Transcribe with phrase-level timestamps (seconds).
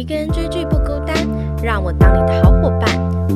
[0.00, 1.14] 一个人追剧不孤单，
[1.62, 2.88] 让我当你的好伙伴。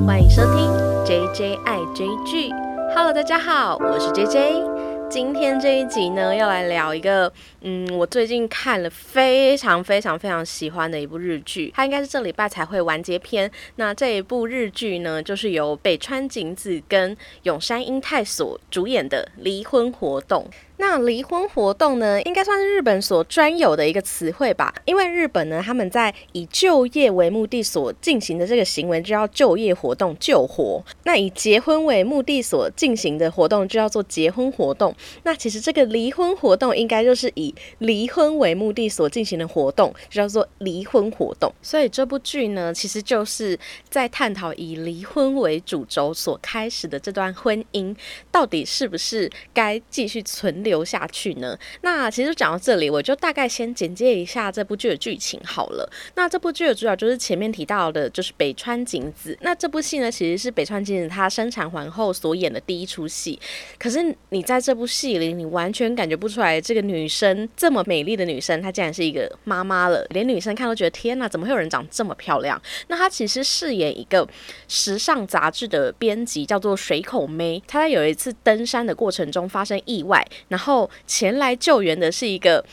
[0.06, 0.72] 欢迎收听
[1.04, 2.48] JJ 爱追剧。
[2.94, 4.72] Hello，大家好，我是 JJ。
[5.10, 7.30] 今天这一集呢，要来聊一个，
[7.60, 13.48] 嗯，我最近看了非常非常非常喜欢的一部日剧，它应该是这礼拜才会完结篇。
[13.76, 20.48] 那这一部日剧呢，就是由北川景子跟永山英太所主演的《离婚活动》。
[20.76, 24.74] 那离婚活动呢，应该算是日本所专有的一个词汇吧。
[24.84, 30.84] 因为日本呢，他们在以就业为目的所进行的这个行为，就叫就业活动、救活。
[31.04, 34.92] 那以结婚为目的所进行的活动，就叫做结婚活动。
[35.22, 41.52] 那其实这个离婚活动，应该就是以离婚为目的所进行的活动，就叫做离婚活动。
[41.62, 43.56] 所以这部剧呢，其实就是
[43.88, 47.94] 在探讨以离婚为主轴所开始的这段婚姻，
[48.32, 50.63] 到底是不是该继续存。
[50.64, 51.56] 留下去呢？
[51.82, 55.88] 那其实讲到这里，我就大概先简介一下这部剧的剧情好了。
[56.16, 59.38] 那这部剧的主角就是前面提到的，就是北川景子。
[59.42, 63.38] 那这部戏呢，其实是北川景子她生产完后所演的第一出戏。
[63.78, 70.04] 可是你在这部戏里，你完全感觉不出来，这个女生这么美丽的女生，她竟然是一个妈妈了。
[70.10, 72.60] 连女生看都觉得天哪，怎么会有人长这么漂亮？
[72.88, 74.26] 那她其实饰演一个
[74.68, 77.62] 时尚杂志的编辑，叫做水口妹。
[77.66, 80.24] 她在有一次登山的过程中发生意外。
[80.54, 82.64] 然后前来救援的是一个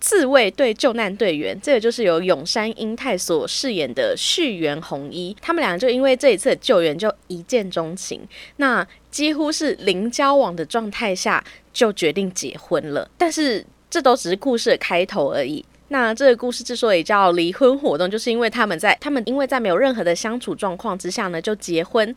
[0.00, 5.36] 自卫队救难队员，这个就是由永山英太所饰演的续原红衣。
[5.42, 8.26] 他们两个就因为这一次的救援就一见钟情，
[8.56, 13.06] 那几乎是零交往的状态下就决定结婚了。
[13.18, 15.62] 但是这都只是故事的开头而已。
[15.88, 22.16] 那这个故事之所以叫离婚活动，就是因为他们在他们因为在没有任何的相处状况之下呢，就结婚。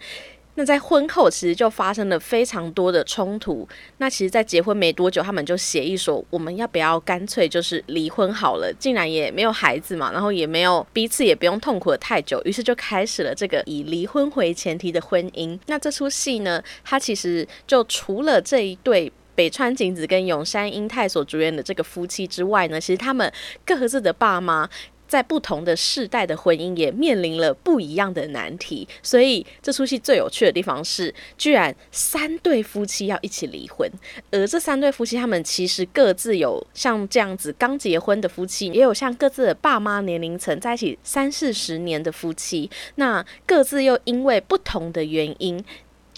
[0.59, 3.65] 那在婚后其实就发生了非常多的冲突。
[3.99, 8.69] 那其实，在结婚没多久，他们就协议说，我们要不要干脆就是离婚好了？
[8.77, 15.57] 竟然也没有孩子嘛，然后也没有彼此也不用痛苦的太久，于是就开始了这个以离婚为前提的婚姻。
[15.67, 23.31] 那这出戏呢，它其实就除了这一对北川景子跟永山英太所主演的这个夫妻之外呢，其实他们
[23.65, 24.69] 各自的爸妈。
[25.09, 33.91] 在不同的世代的婚姻也面临了不一样的难题，所以这出戏最有趣的地方是，居然三对夫妻要一起离婚，
[34.29, 45.65] 而这三对夫妻他们其实各自有像这样子刚结婚的夫妻，也有像各自的爸妈年龄层在一起三四十年的夫妻，那各自又因为不同的原因。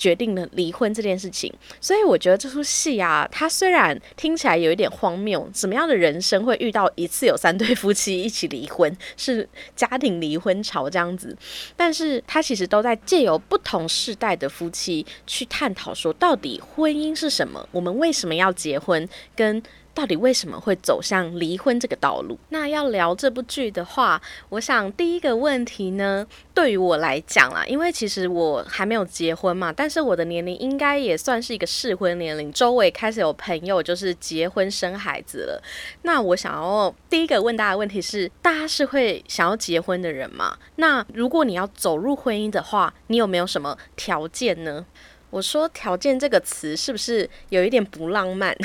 [0.02, 11.38] 决定了离婚这件事情，所以我觉得这出戏啊，它虽然听起来有一点荒谬，什么样的人生会遇到一次有三对夫妻一起离婚， 是家庭离婚潮这样子，
[11.78, 19.62] 但是它其实都在借由不同世代的夫妻去探讨说，到底婚姻是什么，我们为什么要结婚，跟。
[19.94, 22.38] 到底为什么会走向离婚这个道路？
[22.50, 35.64] 那要聊这部剧的话，我想第一个问题呢，对于我来讲啦，因为其实我还没有结婚嘛，但是我的年龄应该也算是一个适婚年龄，周围开始有朋友就是结婚生孩子了。
[36.04, 40.58] 那我想要第一个问大家的问题是：大家是会想要结婚的人吗？
[40.78, 44.86] 那如果你要走入婚姻的话，你有没有什么条件呢？
[45.32, 48.56] 我说条件这个词是不是有一点不浪漫？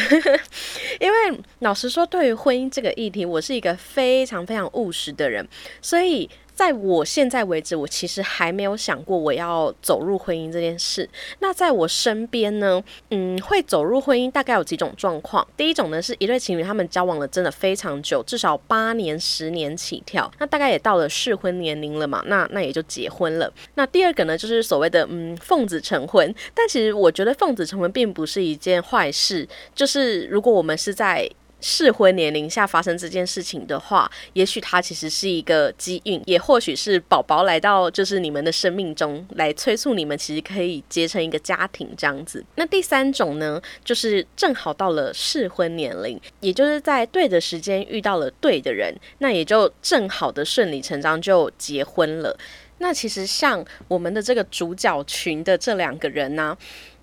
[1.01, 5.49] 因为老实说，对于婚姻这个议题，我是一个非常非常务实的人，
[5.81, 6.29] 所以。
[6.57, 11.09] 在我现在为止，我其实还没有想过我要走入婚姻这件事。
[11.41, 15.47] 那在我身边呢，嗯，会走入婚姻大概有几种状况。
[15.55, 23.53] 第一种呢，是一对情侣他们交往了真的非常久，至少八年、十年起跳，那大概也到了适婚年龄了嘛，那那也就结婚了。
[23.75, 26.35] 那第二个呢，就是所谓的嗯奉子成婚。
[26.55, 31.31] 但其实我觉得奉子成婚并不是一件坏事，就是如果我们是在。
[31.69, 42.45] 适婚年龄下发生这件事情的话，也许它其实是一个机运，也或许是宝宝来到就是你们的生命中来催促你们，其实可以结成一个家庭这样子。
[42.55, 52.39] 那第三种呢，就是正好到了适婚年龄，也就是在对的时间遇到了对的人，那也就正好的顺理成章就结婚了。
[52.79, 56.57] 那其实像我们的这个主角群的这两个人呢。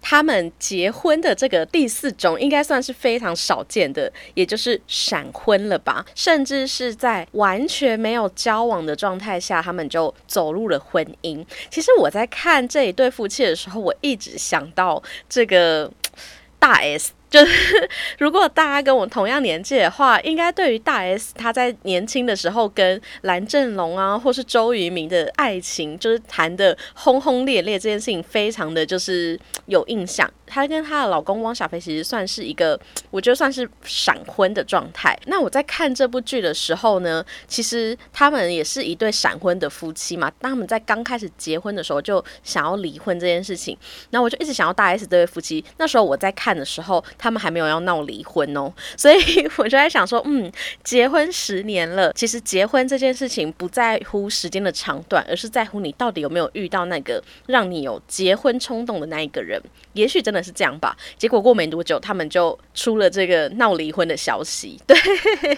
[0.06, 6.06] 他们结婚的这个第四种，应该算是非常少见的，也就是闪婚了吧？
[6.14, 11.44] 甚至是在完全没有交往的状态下，他们就走入了婚姻。
[11.72, 15.90] 其实我在看这一对夫妻的时候，我一直想到这个
[16.60, 17.14] 大 S。
[17.34, 17.90] 就是
[18.20, 30.32] 如果大家跟我同样年纪的话，应该对于大 S 她在年轻的时候跟蓝正龙啊，或是周渝民的爱情，就是谈的轰轰烈烈这件事情，非常的就是有印象。
[30.54, 32.80] 她跟她的老公汪小菲其实算是一个，
[33.10, 35.18] 我觉得算是闪婚的状态。
[35.26, 40.32] 那我在看这部剧的时候呢，其实他们也是一对闪婚的夫妻嘛。
[40.40, 43.78] 当他们在刚开始结婚的时候就想要离婚这件事情，
[44.12, 45.64] 那我就一直想要大 S 这对夫妻。
[45.78, 49.18] 那时候我在看的时候，他们还没有要闹离婚哦，所以
[49.58, 50.52] 我就在想说，嗯，
[50.84, 59.62] 结婚十年了，其实结婚这件事情不在乎时间的长短，而是在乎你到底有没有遇到那个让你有结婚冲动的那一个人。
[59.94, 60.96] 也许真的是这样吧。
[61.18, 64.80] 结果过没多久，他们就出了这个闹离婚的消息。
[64.86, 64.98] 对，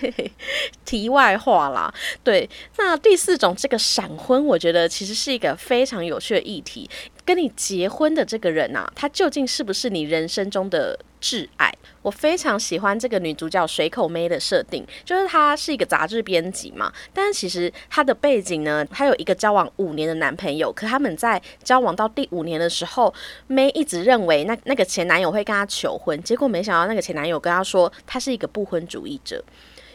[0.85, 1.93] 题外话啦。
[2.23, 6.89] 对，那第四种这个闪婚，我觉得其实是一个非常有趣的议题。
[7.25, 11.74] 跟你结婚的这个人啊，他究竟是不是你人生中的挚爱？
[12.04, 23.12] 我非常喜欢这个女主角水口妹的设定，就是她是一个杂志编辑嘛，但是其实她的背景呢，她有一个交往五年的男朋友，可他们在交往到第五年的时候，
[23.48, 29.44] 妹一直认为那那个前男友会跟她求婚，结果没想到那个前男友跟她说，他是一个不婚主义者。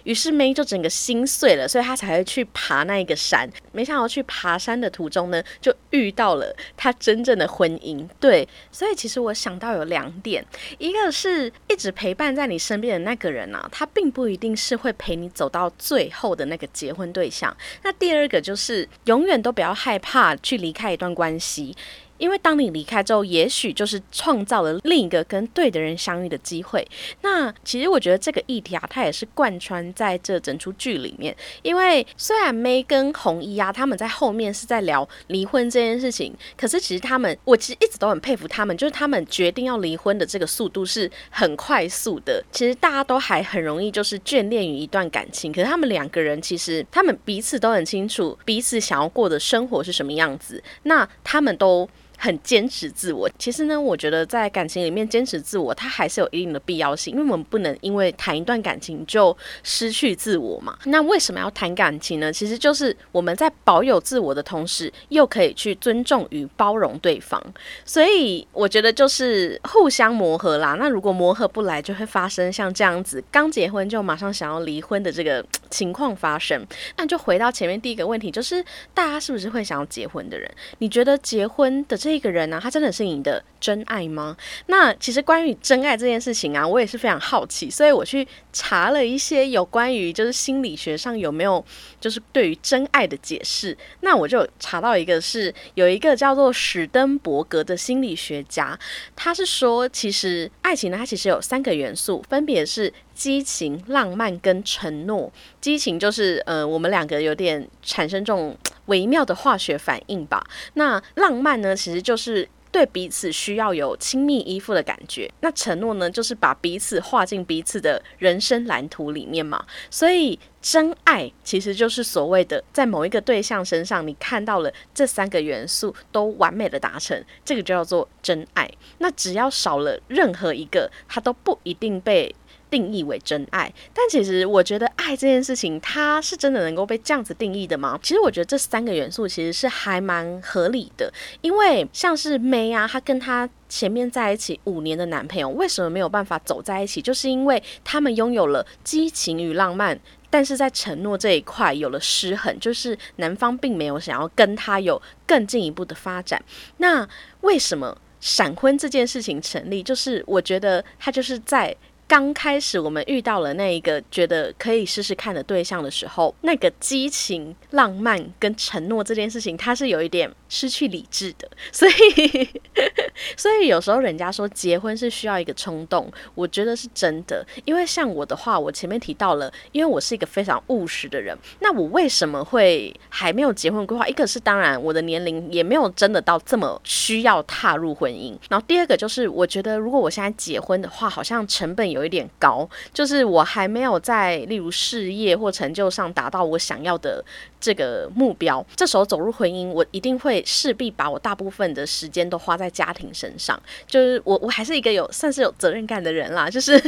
[0.04, 3.48] 于是 May 就整个心碎了，所以他才会去爬那一个山。
[3.72, 8.06] 没想到去爬山的途中呢，就遇到了他真正的婚姻。
[8.18, 10.44] 对，所以其实我想到有两点，
[10.78, 17.56] 一个是一直陪伴在你身边的那个人啊，他并不一定是会陪你走到最后的那个结婚对象。
[17.82, 21.76] 那第二个就是永远都不要害怕去离开一段关系。
[22.20, 26.86] 因为当你离开之后，也许就是创造了另一个跟对的人相遇的机会。
[27.22, 31.34] 那其实我觉得这个议题啊，它也是贯穿在这整出剧里面。
[31.62, 42.44] 因为虽然 May 跟红衣啊，他们在后面是在聊离婚这件事情，可是其实他们，我其实一直都很佩服他们，就是他们决定要离婚的这个速度是很快速的。
[42.52, 50.62] 其实大家都还很容易就是眷恋于一段感情，可是他们两个人其实他们彼此都很清楚彼此想要过的生活是什么样子。
[50.82, 51.88] 那他们都。
[52.22, 60.76] 很坚持自我，其实呢，我觉得在感情里面坚持自我，它还是有一定的必要性，因为我们不能因为谈一段感情就失去自我嘛。
[60.84, 62.30] 那为什么要谈感情呢？
[62.30, 67.42] 其实就是我们在保有自我的同时，又可以去尊重与包容对方。
[67.86, 70.76] 所以我觉得就是互相磨合啦。
[70.78, 76.62] 那如果磨合不来，就会发生像这样子刚结婚就马上想要离婚的这个情况发生。
[76.98, 78.62] 那就回到前面第一个问题，就是
[78.92, 80.50] 大家是不是会想要结婚的人？
[80.80, 84.36] 你觉得结婚的这这个人呢，他真的是你的真爱吗？
[84.66, 91.64] 那其实关于真爱这件事情啊，我也是非常好奇，所以我去查了一些有关于就是心理学上有没有
[92.00, 93.78] 就是对于真爱的解释。
[94.00, 98.76] 那我就查到一个是有一个叫做史登伯格的心理学家，
[99.14, 105.32] 他是说其实爱情呢，它其实有三个元素，分别是激情、浪漫跟承诺。
[105.60, 108.56] 激情就是呃，我们两个有点产生这种。
[108.86, 110.44] 微妙的化学反应吧。
[110.74, 115.30] 那浪漫呢，其实就是对彼此需要有亲密依附的感觉。
[115.40, 119.64] 那承诺呢，就是把彼此画进彼此的人生蓝图里面嘛。
[119.90, 128.70] 所以真爱其实就是所谓的，在某一个对象身上，你看到了这三个元素都完美的达成，这个就叫做真爱。
[128.98, 132.34] 那只要少了任何一个，它都不一定被。
[132.70, 137.98] 定义为真爱，但其实我觉得爱这件事情，它是真的能够被这样子定义的吗？
[138.02, 147.02] 其实我觉得这三个元素其实是还蛮合理的，因为像是 May 啊，她跟她前面在一起五年的男朋友，为什么没有办法走在一起？
[147.02, 149.98] 就是因为他们拥有了激情与浪漫，
[150.30, 156.40] 但是在承诺这一块有了失衡，就是男方并没有想要跟他有更进一步的发展。
[156.76, 157.08] 那
[157.40, 159.82] 为什么闪婚这件事情成立？
[159.82, 161.76] 就是我觉得他就是在。
[162.10, 171.48] 刚开始我们遇到了那一个觉得可以试试看的对象的时候，那个激情、浪漫跟承诺这件事情，它是有一点失去理智的。
[171.70, 172.50] 所以，
[173.38, 177.46] 所以有时候人家说结婚是需要一个冲动，我觉得是真的。
[177.64, 184.04] 因为像我的话，我前面提到了，因为我是一个非常务实的人，那我为什么会还没有结婚规划？
[184.08, 191.99] 一个是当然我的年龄也没有真的到这么需要踏入婚姻，然后第二个就是我觉得如果我现在结婚的话，好像成本有。
[192.00, 197.22] 有一点高，就是我还没有在例如事业或成就上达到我想要的
[197.60, 198.64] 这个目标。
[198.74, 203.60] 这时候走入婚姻，我一定会势必把我大部分的时间都花在家庭身上。
[203.86, 206.48] 就是我，我还是一个有算是有责任感的人啦。
[206.50, 206.82] 就是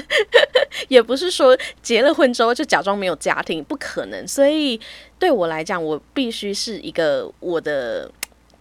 [0.88, 4.26] 也不是说结了婚之后就假装没有家庭，不可能。
[4.26, 4.80] 所以
[5.18, 8.10] 对我来讲，我必须是一个我的。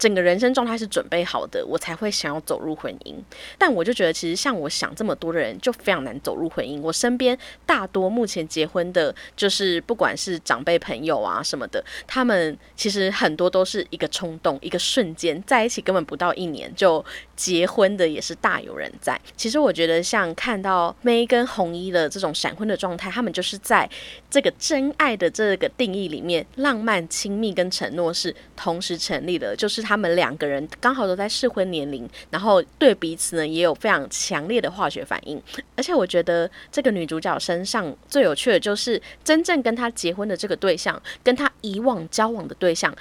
[0.01, 3.13] 整个人生状态是准备好的，我才会想要走入婚姻。
[3.55, 6.81] 但我就觉得，其实像我想这么多的人，就非常难走入婚姻。
[6.81, 17.05] 我身边大多目前结婚的，就是不管是长辈朋友啊什么的，他们其实很多都是一个冲动，一个瞬间在一起，根本不到一年就
[17.35, 19.21] 结婚的，也是大有人在。
[19.37, 23.87] 其实我觉得，像看到 May 跟红衣的这种闪婚的状态，他们就是在
[24.31, 35.41] 这个真爱的这个定义里面，浪漫、亲密跟承诺是同时成立的，就是他他们两个人刚好都在适婚年龄，然后对彼此呢也有非常强烈的化学反应。
[35.75, 42.95] 而且我觉得这个女主角身上最有趣的就是，真正跟她结婚的这个对象，跟她以往交往的对象。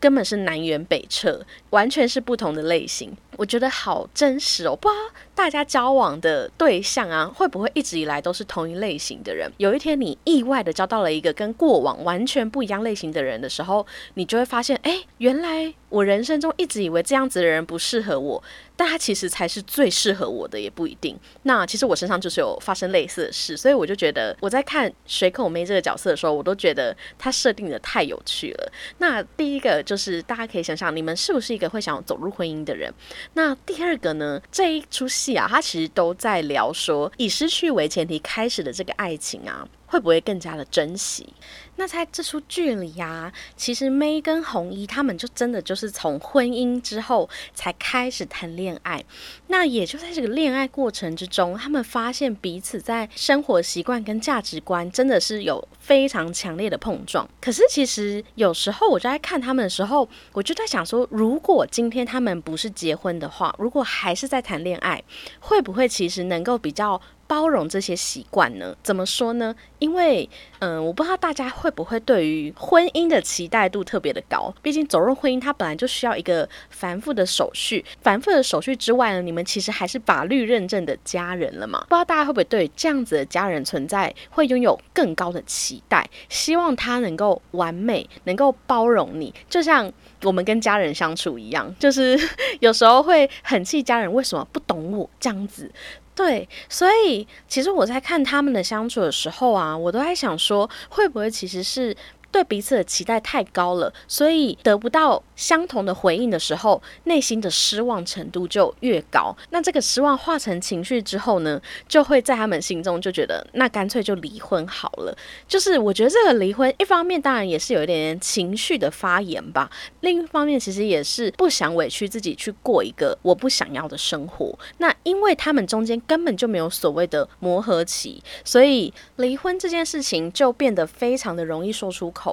[0.00, 3.16] 根本是南辕北辙，完全是不同的类型。
[3.36, 5.00] 我觉得好真实哦，不知道
[5.34, 9.50] 大家交往的对象啊，会不会一直以来都是同一类型的人？
[9.58, 18.42] 有一天你意外的交到了一个跟过往完全不一样类型的人的时候，你就会发现，哎，原来我人生中一直以为这样子的人不适合我。
[18.76, 21.16] 但他其实才是最适合我的，也不一定。
[21.44, 28.72] 那其实我身上就是有发生类似的事，所以我就觉得我在看水口妹这个角色的时候，我都觉得她设定的太有趣了。
[28.98, 32.92] 那第一个就是大家可以想想，你们是不是一个会想走入婚姻的人？
[33.32, 34.40] 那第二个呢？
[34.52, 39.66] 这一出戏啊，它其实都在聊说以失去为前提开始的这个爱情啊。
[39.94, 41.32] 会不会更加的珍惜？
[41.76, 49.04] 那在这出剧里呀，其实 May 跟红衣他们就真的就是从婚姻之后才开始谈恋爱。
[49.46, 57.28] 那也就在这个恋爱过程之中，他们发现彼此在生活习惯跟价值观真的是有非常强烈的碰撞。
[57.40, 65.00] 可是其实有时候我就在看他们的时候，我就在想说，如果今天他们不是结婚的话，如果还是在谈恋爱，
[65.38, 67.00] 会不会其实能够比较？
[67.26, 68.76] 包容这些习惯呢？
[68.82, 69.54] 怎么说呢？
[69.78, 70.28] 因为，
[70.60, 74.54] 嗯，我不知道大家会不会对于婚姻的期待度特别的高。
[74.62, 77.84] 毕竟走入婚姻，它本来就需要一个繁复的手续。
[78.02, 81.80] 繁复的手续之外呢，你们其实还是法律认证的家人了嘛？
[81.88, 86.08] 不知道大家会不会对这样子的家人存在，会拥有更高的期待？
[86.28, 92.18] 希望他能够完美，能够包容你，就像我们跟家人相处一样，就是
[92.60, 95.70] 有时候会很气家人为什么不懂我这样子。
[96.14, 101.96] 对，所以其实我在看他们的相处的时候啊，我都在想说，会不会其实是。
[102.34, 109.32] 对彼此的期待太高了，所以得不到相同的回应的时候，内心的失望程度就越高。
[109.50, 115.16] 那这个失望化成情绪之后呢，就会在他们心中就觉得，那干脆就离婚好了。
[115.46, 124.58] 就是我觉得这个离婚，一方面当然也是有一点情绪的发言吧，另一方面其实也是不想委屈自己去过一个我不想要的生活。
[124.78, 132.23] 那因为他们中间根本就没有所谓的磨合期，所以离婚这件事情就变得非常的容易说出口。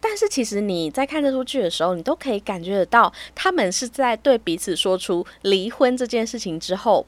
[0.00, 7.06] 但是其实你在看这出剧的时候，你都可以感觉得到，他们是在对彼此说出离婚这件事情之后，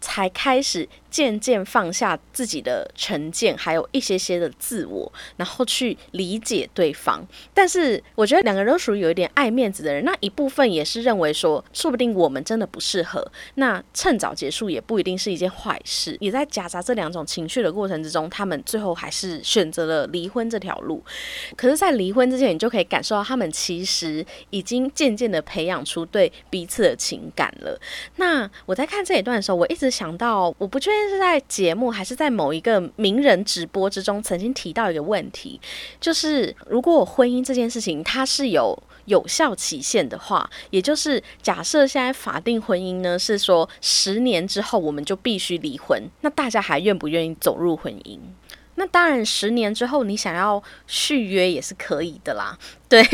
[0.00, 0.88] 才开始。
[1.10, 7.26] 渐渐放下自己的成见，还有一些些的自我，然后去理解对方。
[7.52, 13.26] 但是我觉得两个人都属于有一点爱面子的人，那一部分也是认为说，说不定我们真的不适合，
[13.56, 16.16] 那趁早结束也不一定是一件坏事。
[16.20, 21.02] 也在夹杂这两种情绪的过程之中，他们最后还是选择了离婚这条路。
[21.56, 27.80] 可是，在离婚之前，你就可以感受到他们其实已经渐渐的培养出对彼此的情感了。
[28.16, 30.99] 那我在看这一段的时候，我一直想到，我不确定。
[31.08, 35.60] 是在节目还是在某一个名人直播之中，曾经提到一个问题，
[36.00, 38.76] 就是如果我婚姻这件事情它是有
[39.06, 48.18] 有效期限的话，也就是假设现在法定婚姻呢是说十年之后我们就必须离婚，那大家还愿不愿意走入婚姻？
[48.76, 52.56] 那当然，十年之后你想要续约也是可以的啦。
[52.88, 53.04] 对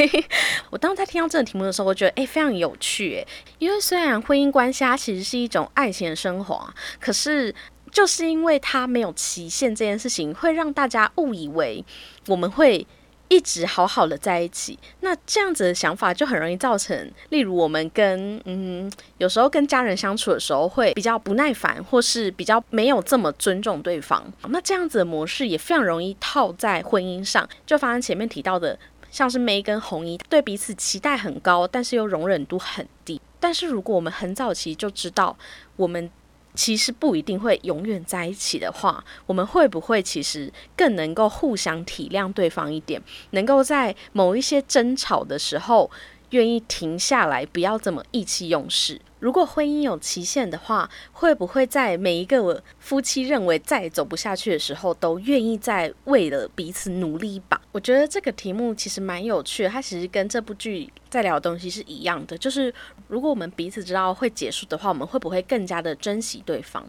[0.70, 3.26] 我当时在听到这个题目的时候，我觉得诶非常有趣诶，
[3.58, 7.54] 因为虽然婚姻关系它其实是一种爱情的升华，可是。
[7.96, 11.82] 就是因为它没有期限这件事情，会让大家误以为
[12.26, 12.86] 我们会
[13.28, 14.78] 一直好好的在一起。
[15.00, 24.30] 那这样子的想法就很容易造成，例如我们跟嗯，有时候跟家人相处的时候会比较不耐烦，或是比较没有这么尊重对方。
[24.50, 28.78] 那这样子的模式也非常容易套在婚姻上，就发生前面提到的，
[29.10, 33.18] 像是梅跟红衣对彼此期待很高，但是又容忍度很低。
[33.40, 35.34] 但是如果我们很早期就知道
[35.76, 36.10] 我们。
[36.56, 45.90] 其实不一定会永远在一起的话，我们会不会其实更能够互相体谅对方一点，能够在某一些争吵的时候
[46.30, 49.00] 愿意停下来，不要这么意气用事。
[49.18, 57.60] 如果婚姻有期限的话，会不会在每一个夫妻认为再也走不下去的时候，都愿意再为了彼此努力一把？
[57.72, 62.72] 我觉得这个题目其实蛮有趣的，它其实跟这部剧在聊的东西是一样的，就是
[63.08, 66.84] 如果我们彼此知道会结束的话，我们会不会更加的珍惜对方？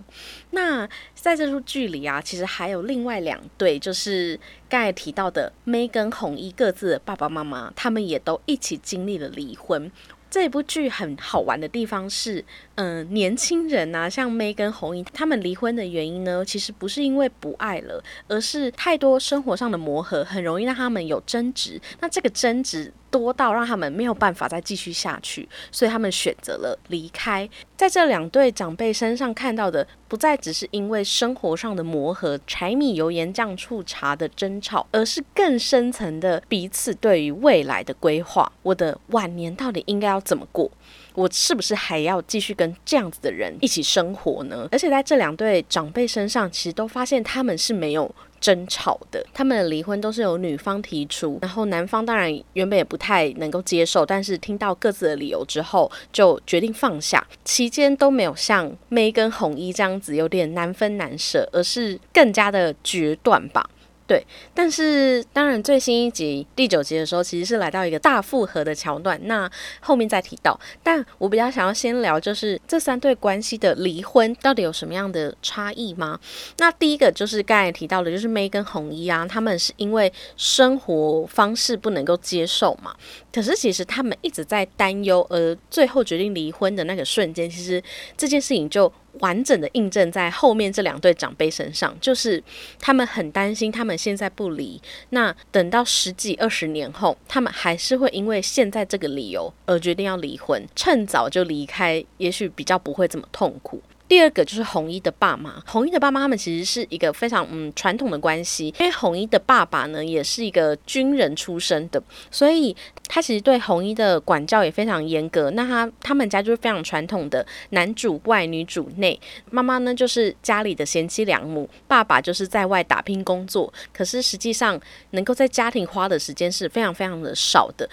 [0.51, 9.91] 那在这出剧里啊，其实还有另外两对，就是刚才提到的 May 跟红衣各自的爸爸妈妈，他们也都一起经历了离婚。
[10.29, 12.43] 这部剧很好玩的地方是，
[12.75, 21.79] 嗯，年轻人啊，像 May 跟红衣，他们离婚的原因呢，其实不是因为不爱了，而是太多生活上的磨合，很容易让他们有争执。
[22.01, 22.91] 那这个争执。
[23.09, 27.49] 多到让他们没有办法再继续下去，所以他们选择了离开。
[27.75, 38.51] 在这两对长辈身上看到的，不再只是因为生活上的磨合、柴米油盐酱醋茶的争吵，而是更深层的彼此对于未来的规划。
[38.63, 40.71] 我的晚年到底应该要怎么过？
[41.17, 44.69] 我是不是还要继续跟这样子的人一起生活呢？
[44.71, 48.13] 而且在这两对长辈身上，其实都发现他们是没有。
[48.39, 57.25] 争吵的，他们的离婚都是由女方提出，然后男方当然原本也不太能够接受，但是听到各自的理由之后，就决定放下。
[57.43, 63.67] 期间都没有像 May 跟红衣这样子有点难分难舍，而是更加的决断吧。
[64.07, 70.57] 对，但是当然最新一集第九集的时候，其实是来到一个大复合的桥段，那后面再提到。
[70.81, 76.17] 但我比较想要先聊，就是这三对关系的离婚到底有什么样的差异吗？
[76.57, 82.95] 那第一个就是刚才提到的，就是 May 跟红衣啊，他们是因为生活方式不能够接受嘛。
[83.33, 87.83] 可是其实他们一直在担忧，而最后决定离婚的那个瞬间，其实
[88.15, 88.89] 这件事情就。
[89.19, 92.43] 完整的印证在后面这两对长辈身上，就是
[92.79, 103.81] 他们很担心，他们现在不离，那等到十几二十年后，他们还是会因为现在这个理由而决定要离婚，趁早就离开，也许比较不会这么痛苦。
[104.07, 112.75] 第二个就是红衣的爸妈，红衣的爸妈他们其实是一个非常嗯传统的关系，因为红衣的爸爸呢也是一个军人出身的，所以
[113.07, 115.51] 他其实对红衣的管教也非常严格。
[115.51, 119.19] 那他他们家就是非常传统的男主外女主内，
[119.51, 124.79] 妈妈呢就是家里的贤妻良母，爸爸就是在外打拼工作，可是实际上
[125.11, 127.89] 能够在家庭花的时间是非常非常的少的。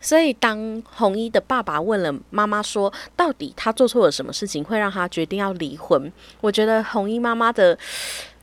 [0.00, 7.76] 所以，当红衣的爸爸问了妈妈说：“到底他做错了什么事情，会让他决定要离婚？”我觉得红衣妈妈的。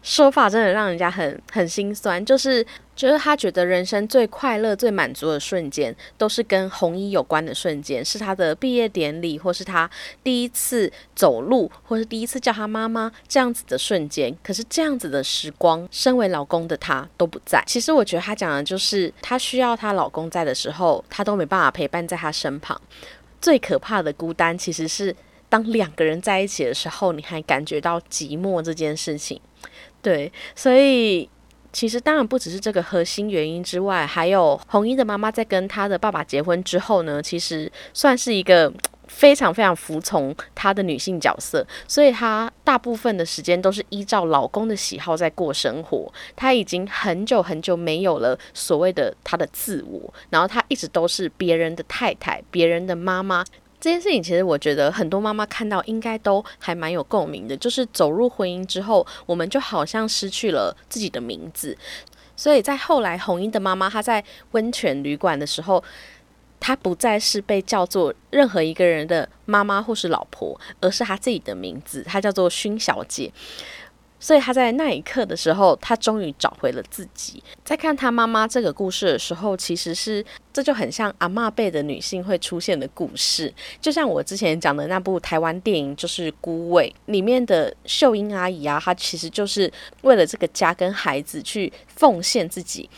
[0.06, 2.64] 说法真的让人家很很心酸，就是
[2.96, 9.90] 就是他觉得人生最快乐、最满足的瞬间，都是跟红衣有关的瞬间，是他的毕业典礼，或是他
[10.24, 14.32] 第一次走路，或是第一次叫他妈妈这样子的瞬间。
[14.44, 17.64] 可是这样子的时光，身为老公的他都不在。
[17.66, 22.79] 其实我觉得他讲的就是，他需要她老公在的时候，他都没办法陪伴在他身旁。
[23.42, 25.16] 最可怕的孤单，其实是
[25.50, 29.40] 当两个人在一起的时候，你还感觉到寂寞这件事情。
[30.01, 31.29] 对，所以
[31.72, 38.72] 其实当然不只是这个核心原因之外，还有红衣的妈妈在跟她的爸爸结婚之后呢，其实算是一个
[39.08, 46.12] 非常非常服从她的女性角色，所以她大部分的时间都是依照老公的喜好在过生活。
[46.36, 53.44] 她已经很久很久没有了所谓的她的自我，然后她一直都是别人的太太，别人的妈妈。
[53.86, 61.78] 这件事情其实我觉得很多妈妈看到应该都还蛮有共鸣的，就是走入婚姻之后，我们就好像失去了自己的名字。
[62.36, 65.84] 所以在后来，红英的妈妈她在温泉旅馆的时候，
[66.60, 73.32] 她不再是被叫做任何一个人的妈妈或是老婆，而是她自己的名字，她叫做薰小姐。
[74.20, 77.44] 所以他在那一刻的时候，他终于找回了自己。
[77.64, 83.54] 在看他妈妈这个故事的时候，其实是这就很像阿妈辈的女性会出现的故事。
[83.80, 92.90] 就像我之前讲的那部台湾电影，就是《孤味》里面的秀英阿姨啊，她其实就是为了这个家跟孩子去奉献自己。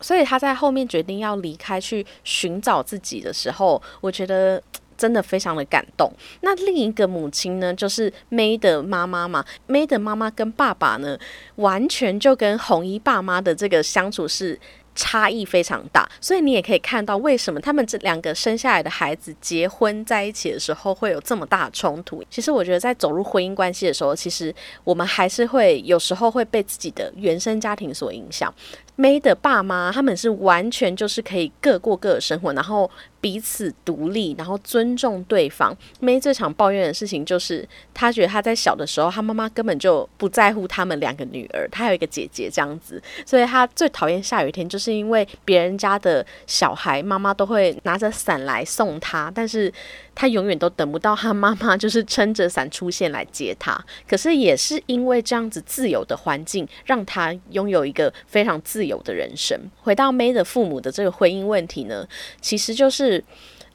[0.00, 4.60] 所以她在后面决定要离开去寻找自己的时候，我觉得。
[4.96, 6.12] 真的非常的感动。
[6.40, 9.44] 那另一个母亲呢，就是 May 的妈妈嘛。
[9.68, 11.18] May 的妈妈跟爸爸呢，
[11.56, 14.58] 完全就跟红衣爸妈的这个相处是
[14.94, 16.08] 差异非常大。
[16.20, 22.22] 所以你也可以看到，为什么他们这两个生下来的孩子结婚在一起的时候会有这么大冲突。
[22.30, 24.54] 其实我觉得，在走入婚姻关系的时候，其实
[24.84, 28.52] 我们还是会有时候会被自己的原生家庭所影响。
[28.96, 32.90] May 的爸妈他们是完全就是可以各过各的生活，然后。
[33.24, 35.74] 彼此独立，然后尊重对方。
[36.02, 49.72] May 最常抱怨的事情就是，他觉得他在小的时候，他妈妈根本就不在乎他们两个女儿，他有一个姐姐这样子，所以他最讨厌下雨天，就是因为别人家的小孩妈妈都会拿着伞来送他，但是
[50.14, 53.78] 他永远都等不到他妈妈就是撑着伞出现来接他。
[54.08, 59.58] 可是也是因为这样子自由的环境，让他拥有一个非常自由的人生。
[59.80, 62.06] 回到 May 的父母的这个婚姻问题呢，
[62.40, 63.22] 其实就是。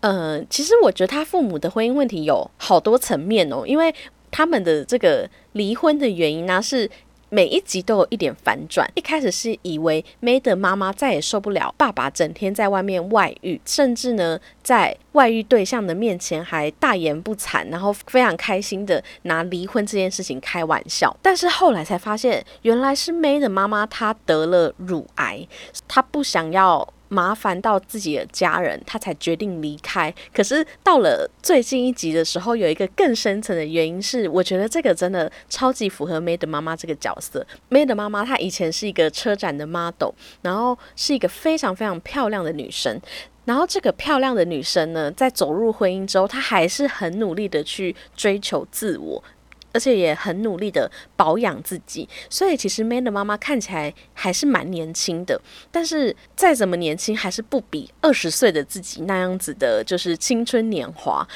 [0.02, 3.93] 呃，其实我觉得他父母的婚姻问题有好多层面哦，因为
[4.32, 6.89] 他们的这个离婚的原因呢，是
[7.29, 8.89] 每一集都有一点反转。
[8.95, 21.15] 一开始是以为 May 的妈妈再也受不了爸爸整天在外面外遇，甚至呢在外遇对象的面前还大言不惭，然后非常开心的拿离婚这件事情开玩笑。
[21.21, 25.47] 但是后来才发现，原来是 May 的妈妈她得了乳癌，
[25.87, 26.93] 她不想要。
[27.10, 30.13] 麻烦到自己的家人，他才决定离开。
[30.34, 37.45] 可是到了最近一集的时候，有一个更深层的原因是，我觉得这个真的超级符合 May 的妈妈这个角色。
[37.69, 43.02] May 的妈妈她以前是一个车展的 model，然后是一个非常非常漂亮的女生。
[43.45, 49.24] 然后这个漂亮的女生呢，在走入婚姻之后，她还是很努力的去追求自我。
[49.73, 55.39] 而且也很努力的保养自己，所以其实 Man 的妈妈看起来还是蛮年轻的，
[55.71, 61.27] 但是再怎么年轻，还是不比二十岁的自己那样子的，就是青春年华。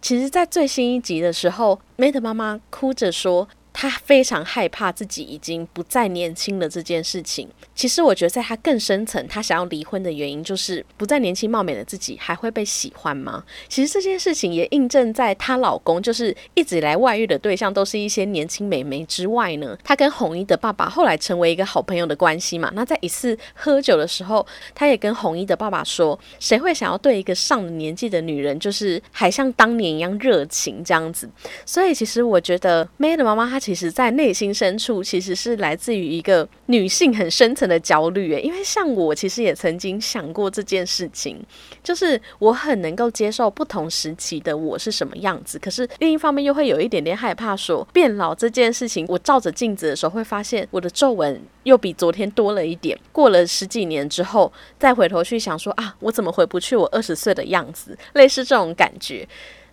[0.00, 3.48] 其实，在最新一集的时候，May 的妈妈哭着说。
[3.78, 7.46] 他非常害怕自己已经不再年轻了这件事情。
[7.74, 13.44] 其实我觉得，在他更深层，他想要离婚的原因就是不再年轻貌美的自己还会被喜欢吗？
[13.68, 19.76] 其实这件事情也印证在她老公就是一直以来外遇的对象都是一些年轻美眉之外呢。
[19.84, 22.72] 她跟红衣的爸爸后来成为一个好朋友的关系嘛。
[22.74, 31.28] 那在一次喝酒的时候，她也跟红衣的爸爸说：“谁会想要对一个上了年纪的女人，就是还像当年一样热情这样子？”
[31.66, 33.60] 所以其实我觉得 May 的妈妈她。
[33.66, 38.32] 其实，在内心深处，其实是来自于一个女性很深层的焦虑。
[38.32, 41.44] 诶，因为像我，其实也曾经想过这件事情，
[41.82, 52.96] 就是我很能够接受不同时期的我是什么样子，可是另一方面又会有一点点害怕，说变老这件事情，我照着镜子的时候会发现我的皱纹又比昨天多了一点。
[53.10, 57.98] 过了十几年之后，再回头去想说啊，我怎么回不去我二十岁的样子？
[58.12, 59.26] 类似这种感觉，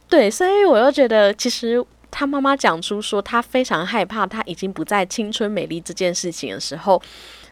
[0.10, 1.86] 对，所以我又觉得其实。
[2.15, 7.02] 他妈妈讲出说，他非常害怕他已经不再青春美丽这件事情的时候，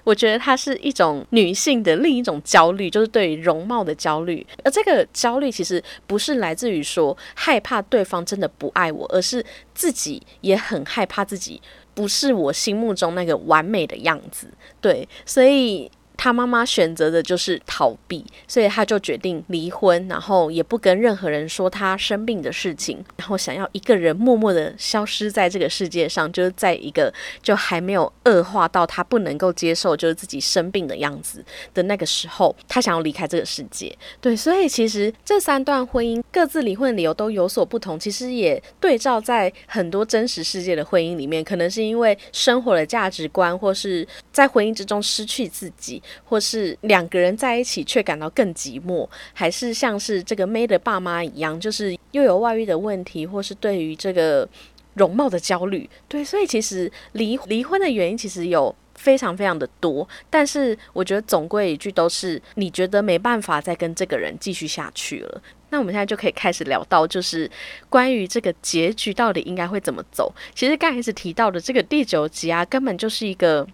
[0.04, 4.46] 我觉得它是一种女性的另一种焦虑，就是对于容貌的焦虑。
[4.64, 9.44] 而这个焦虑其实不是来自于说害怕对方真的不爱我，而是
[9.74, 11.60] 自己也很害怕自己
[11.96, 14.48] 不是我心目中那个完美的样子。
[14.80, 15.90] 对，所以。
[16.24, 33.92] 他妈妈选择的就是逃避，所以他就决定离婚，然后也不跟任何人说他生病的事情，然后想要一个人默默的消失在这个世界上，就是在一个就还没有恶化到他不能够接受就是自己生病的样子的那个时候，他想要离开这个世界。
[34.20, 46.00] 对，所以其实这三段婚姻各自离婚的理由都有所不同，其实也对照在很多真实世界的婚姻里面，可能是因为生活的价值观，或是在婚姻之中失去自己。
[46.24, 54.48] 或是两个人在一起却感到更寂寞，还是像是这个 May 的爸妈一样，就是又有外遇的问题，或是对于这个
[54.96, 55.90] 容貌的焦虑。
[56.08, 65.42] 对，所以其实离离婚的原因其实有非常非常的多，但是我觉得总归一句都是你觉得没办法再跟这个人继续下去了。
[65.70, 67.50] 那我们现在就可以开始聊到，就是
[67.90, 70.34] 关于这个结局到底应该会怎么走。
[70.54, 73.66] 其实刚开始提到的这个第九集啊，根本就是一个。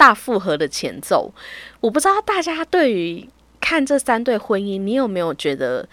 [0.00, 1.30] 大复合的前奏，
[1.80, 3.28] 我不知道大家对于
[3.60, 5.86] 看这三对婚姻，你有没有觉得？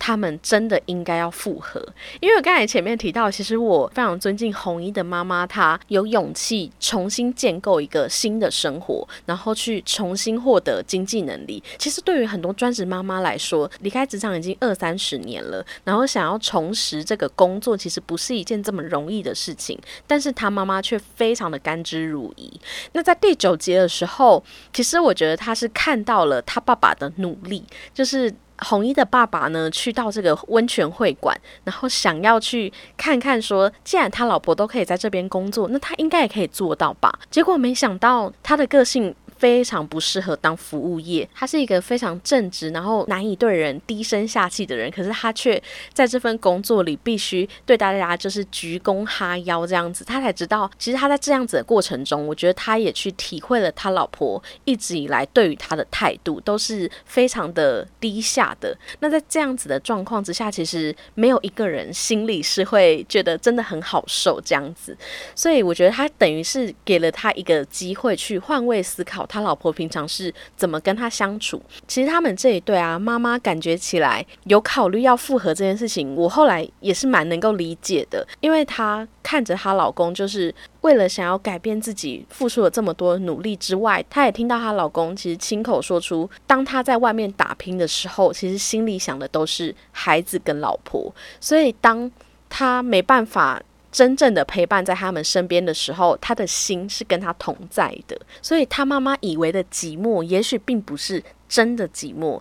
[0.00, 1.78] 他们真的应该要复合，
[2.20, 11.62] 因为我刚才前面提到，其实我非常尊敬红衣的妈妈，她有勇气重新建构一个新的生活，然后去重新获得经济能力。
[11.76, 19.78] 其实对于很多专职妈妈来说，离开职场已经二三十年了，然后想要重拾这个工作，其实不是一件这么容易的事情。
[20.06, 22.50] 但是她妈妈却非常的甘之如饴。
[22.92, 28.34] 那在第九节的时候，其实我觉得她是看到了她爸爸的努力，就是。
[28.60, 37.12] 红衣的爸爸呢，去到这个温泉会馆，然后想要去看看，说既然他老婆都可以在这边工作，那他应该也可以做到吧？
[37.30, 41.26] 结果没想到他的个性非常不适合当服务业。
[41.34, 45.60] 他是一个非常正直，然后难以对人低声下气的人，可是他却
[45.94, 50.04] 在这份工作里必须对大家就是鞠躬哈腰这样子。
[50.04, 58.76] 他才知道，其实他在这样子的过程中，我觉得他也去体会了他老婆一直以来对于他的态度都是非常的低下的。
[58.98, 64.94] 那在这样子的状况之下，其实没有一个人心里是会觉得真的很好受这样子。
[65.34, 71.62] 所以我觉得他等于是给了他一个机会去换位思考，他老婆平常是怎么跟他相处。
[71.86, 92.10] 其实他们这一对啊，妈妈感觉起来有考虑要复合这件事情，我后来也是蛮能够理解的，因为她看着她老公就是为了想要改变自己，付出了这么多努力之外，她也听到她老公其实亲口说出，当他在外面打拼的时候，其实心里想的都是孩子跟老婆，所以当
[92.48, 93.62] 他没办法。
[93.90, 98.20] 真正的陪伴在他们身边的时候，他的心是跟他同在的。
[98.42, 102.40] 所以，他妈妈以为的寂寞，也许并不是真的寂寞，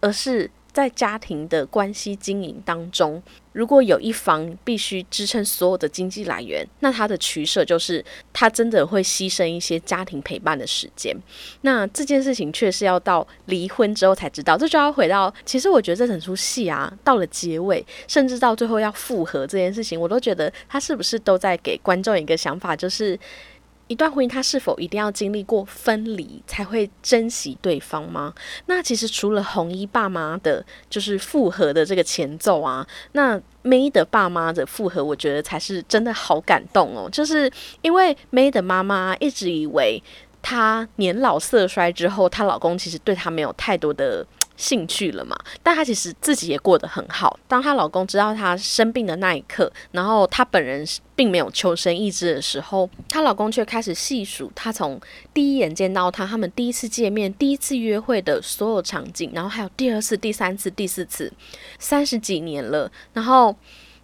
[0.00, 0.50] 而是。
[0.74, 3.22] 在家庭的关系经营当中，
[3.54, 11.16] 如果有一方必须支撑所有的经济来源，那他的取舍就是他真的会牺牲一些家庭陪伴的时间。
[11.62, 23.18] 那这件事情却是要到离婚之后才知道，这就要回到其实我觉得这整出戏啊，到了结尾，甚至到最后要复合这件事情，我都觉得他是不是都在给观众一个想法，就是。
[23.86, 28.32] 一段婚姻，他是否一定要经历过分离才会珍惜对方吗？
[28.66, 37.08] 那其实除了红衣爸妈的，就是复合的这个前奏啊，那 May 的爸妈的复合，我觉得才是真的好感动哦。
[37.10, 37.50] 就是
[37.82, 40.02] 因为 May 的妈妈一直以为
[40.40, 44.26] 她年老色衰之后，她老公其实对她没有太多的。
[44.56, 45.36] 兴趣了嘛？
[45.62, 47.38] 但她其实自己也过得很好。
[47.48, 50.86] 当她老公知道她生病的那一刻，然后她本人
[51.16, 55.00] 并没有求生意志的时候，她老公却开始细数她从
[55.32, 61.32] 第一眼见到她，他们第一次见面、第一次约会的所有场景，然后还有第二次、第三次、第四次，
[61.78, 63.54] 三十几年了，然后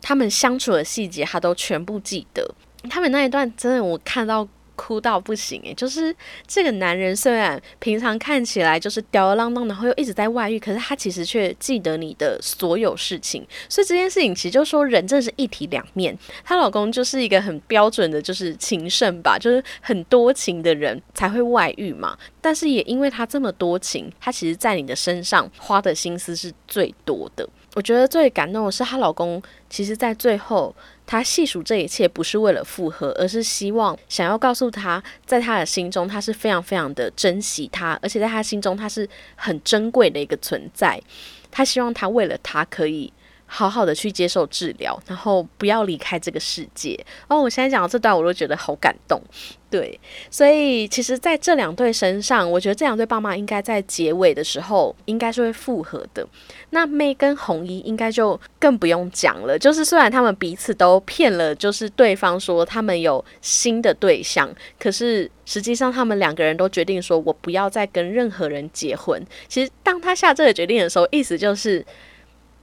[0.02, 2.54] 他们相处的细节，他都全部记得。
[2.88, 4.48] 他们那一段真的，我看到。
[4.80, 6.14] 哭到不行诶，就是
[6.46, 13.46] 这个男人虽然平常看起来就是吊儿郎当，然后又一直在外遇，可是他其实却记得你的所有事情。
[13.68, 16.16] 所以这件事情其实就说人真的是一体两面。
[16.42, 22.16] 她老公就是一个很标准的，就是情圣吧，就是很多情的人才会外遇嘛。
[22.40, 27.46] 但是也因为他这么多情，他其实在你的身上花的心思是最多的。
[27.74, 30.74] 我觉得最感动的是她老公，其实在最后。
[31.06, 41.02] 他细数这一切，不是为了复合，而是希望想要告诉她，在他的心中，他是非常非常的珍惜她，而且在他心中，他是很珍贵的一个存在。
[41.50, 43.12] 他希望他为了他可以。
[43.52, 46.98] 好好的去接受治疗，然后不要离开这个世界。
[47.26, 49.20] 哦，我现在讲到这段，我都觉得好感动。
[49.68, 49.98] 对，
[50.30, 56.26] 所以其实在这两对身上，我觉得这两对爸妈应该在结尾的时候应该是会复合的。
[56.70, 59.58] 那妹跟红衣应该就更不用讲了。
[59.58, 69.20] 就是虽然他们彼此都骗了，就是对方说他们有新的对象，可是实际上他们两个人都决定说，我不要再跟任何人结婚。
[69.48, 71.84] 其实当他下这个决定的时候，意思就是。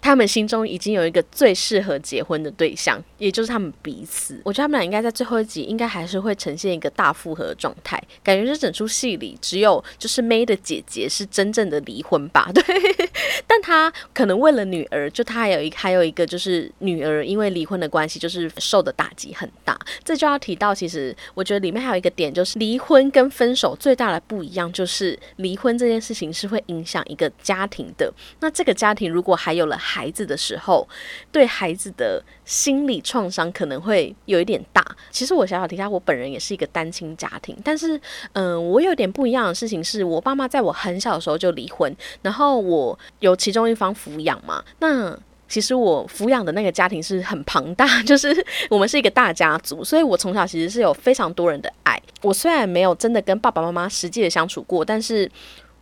[0.08, 4.40] 他们心中已经有一个最适合结婚的对象，也就是他们彼此。
[4.46, 8.02] 我觉得他们俩应该在最后一集，应该还是会呈现一个大复合状态。
[8.24, 12.50] 感觉这整出戏里，只有就是 May 的姐姐是真正的离婚吧？
[12.54, 12.64] 对，
[13.46, 19.78] 但她可能为了女儿，就她还有一还有一个就是女儿，因为离婚的关系，就是受的打击很大。
[20.06, 28.10] 这就要提到，其实我觉得里面还有一个点，就是离婚跟分手最大的不一样，就是离婚这件事情是会影响一个家庭的。
[28.40, 29.78] 那这个家庭如果还有了。
[29.97, 30.88] 孩孩子的时候，
[31.32, 34.86] 对孩子的心理创伤可能会有一点大。
[35.10, 38.00] 其实我小小提下，我本人也是一个单亲家庭，但是，
[38.34, 44.64] 嗯，我有点不一样的事情是，我爸妈在我很小的时候就离婚，然后我有其中一方抚养嘛。
[44.78, 45.18] 那
[45.50, 52.00] 其实我抚养的那个家庭是很庞大， 就是我们是一个大家族，所以我从小其实是有非常多人的爱。
[52.22, 55.32] 我虽然没有真的跟爸爸妈妈实际的相处过，但是。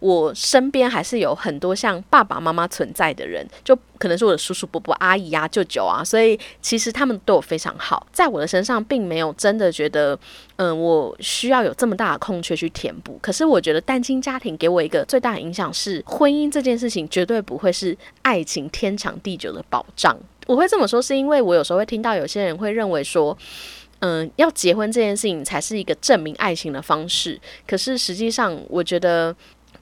[0.06, 10.16] 我身边还是有很多像爸爸妈妈存在的人，就可能是我的叔叔伯伯、阿姨啊、舅舅啊，所以其实他们对我非常好，在我的身上并没有真的觉得，
[10.58, 13.18] 嗯，我需要有这么大的空缺去填补。
[13.20, 20.16] 可是我觉得单亲家庭给我一个最大的影响是，婚姻这件事情绝对不会是爱情天长地久的保障。
[20.46, 23.36] 我会这么说，是因为我有时候会听到有些人会认为说，
[24.02, 27.42] 嗯，要结婚这件事情才是一个证明爱情的方式。
[27.66, 29.36] 可是实际上，我觉得。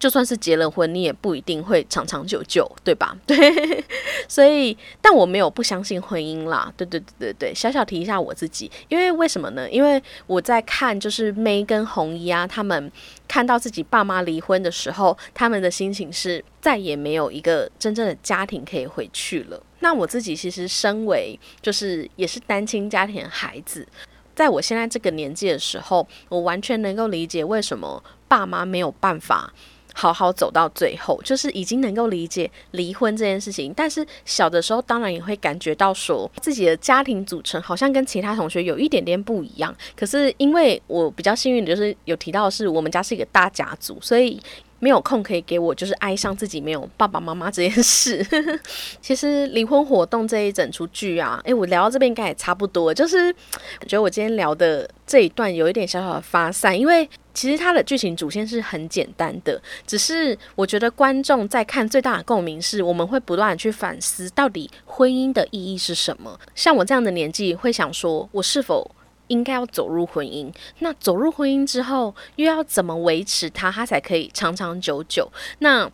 [0.03, 3.17] 就算是结了婚，你也不一定会长长久久，对吧？
[3.25, 3.81] 对，
[4.27, 6.69] 所以，但我没有不相信婚姻啦。
[6.75, 9.69] 对对对对对，小小提一下我自己，因为为什么呢？
[9.69, 12.91] 因为我在看就是 May 跟红衣啊，他们
[13.29, 19.63] 看到自己爸妈离婚的时候，他们的心情是再也没有一个真正的家庭可以回去了。
[19.79, 23.87] 那我自己其实身为就是也是单亲家庭的孩子。
[24.35, 29.53] 在我现在这个年纪的时候，我完全能够理解为什么爸妈没有办法
[29.93, 33.73] 好好走到最后，就是已经能够理解离婚这件事情。
[33.75, 39.73] 但是小的时候，当然也会感觉到说自己的家庭组成好像跟其他同学有一点点不一样。
[39.95, 44.41] 可是因为我比较幸运的就是有提到是我们家是一个大家族，所以。
[44.83, 48.21] 没有空可以给我，就是哀伤自己没有爸爸妈妈这件事。
[48.99, 52.93] 其实离婚活动这一整出剧啊，诶，我聊到这边应该也差不多。
[52.93, 53.33] 就是
[53.79, 66.37] 我觉得我今天聊的这一段有一点小小的发散，因为其实它的剧情主线是很简单的，只是我觉得观众在看最大的共鸣是，我们会不断的去反思到底婚姻的意义是什么。
[66.53, 68.91] 像我这样的年纪，会想说我是否。
[69.27, 75.31] 应该要走入婚姻，那走入婚姻之后，又要怎么维持它，它才可以长长久久？
[75.59, 75.89] 那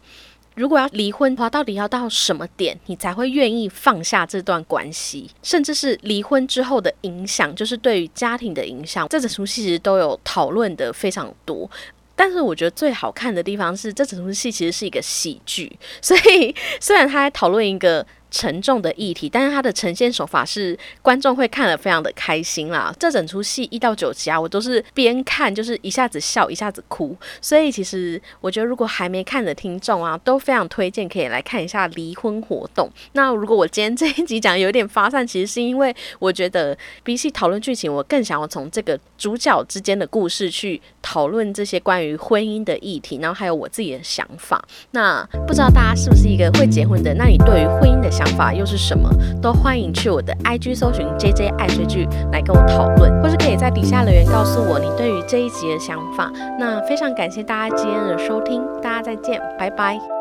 [0.56, 5.30] 如果要离婚的话，到底要到什么点，你才会愿意放下这段关系？
[5.42, 11.70] 甚至是离婚之后的影响，就是对于家庭的影响，这整出戏其实都有讨论的非常多。
[12.16, 18.06] 但是我觉得最好看的地方是，这整出戏其实是一个喜剧，所以虽然他在讨论一个。
[18.32, 22.94] 沉重的议题，但是它的呈现手法是观众会看得非常的开心啦。
[23.00, 32.88] 这整出戏一到九集啊，我都是边看就是一下子笑一下子哭，所以其实我觉得如果还没看的听众啊，都非常推荐可以来看一下《离婚活动》。
[33.14, 44.64] 那如果我今天这一集讲有点发散，其实是因为我觉得比起讨论剧情，我更想要从这个主角之间的故事去讨论这些关于婚姻的议题，然后还有我自己的想法。
[44.92, 47.14] 那不知道大家是不是一个会结婚的？
[47.16, 48.10] 那你对于婚姻的？
[48.20, 49.10] 想法又是什么？
[49.42, 56.30] 都欢迎去我的 IG 搜寻 JJ 爱追剧来跟我讨论，或是可以在底下留言告诉我你对于这一集的想法。
[56.60, 60.19] 那非常感谢大家今天的收听，大家再见，拜拜。